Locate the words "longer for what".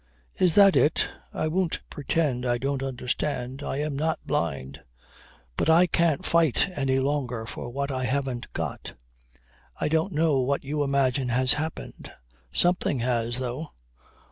6.97-7.91